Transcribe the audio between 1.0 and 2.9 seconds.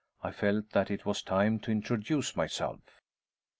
was time to introduce myself.